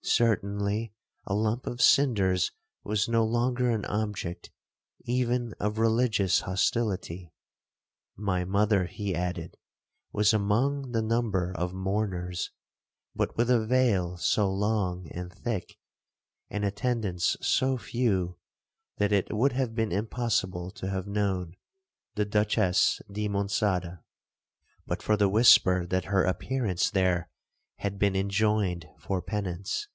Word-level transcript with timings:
Certainly 0.00 0.94
a 1.26 1.34
lump 1.34 1.66
of 1.66 1.82
cinders 1.82 2.50
was 2.82 3.10
no 3.10 3.26
longer 3.26 3.68
an 3.70 3.84
object 3.84 4.50
even 5.04 5.52
of 5.60 5.76
religious 5.78 6.40
hostility. 6.40 7.30
My 8.16 8.42
mother, 8.46 8.86
he 8.86 9.14
added, 9.14 9.58
was 10.10 10.32
among 10.32 10.92
the 10.92 11.02
number 11.02 11.52
of 11.54 11.74
mourners, 11.74 12.50
but 13.14 13.36
with 13.36 13.50
a 13.50 13.66
veil 13.66 14.16
so 14.16 14.50
long 14.50 15.08
and 15.10 15.30
thick, 15.30 15.76
and 16.48 16.64
attendance 16.64 17.36
so 17.42 17.76
few, 17.76 18.38
that 18.96 19.12
it 19.12 19.30
would 19.30 19.52
have 19.52 19.74
been 19.74 19.92
impossible 19.92 20.70
to 20.70 20.88
have 20.88 21.06
known 21.06 21.54
the 22.14 22.24
Duchess 22.24 23.02
di 23.12 23.28
Monçada, 23.28 24.00
but 24.86 25.02
for 25.02 25.18
the 25.18 25.28
whisper 25.28 25.84
that 25.86 26.06
her 26.06 26.24
appearance 26.24 26.88
there 26.90 27.28
had 27.76 27.98
been 27.98 28.16
enjoined 28.16 28.88
for 28.98 29.20
penance. 29.20 29.86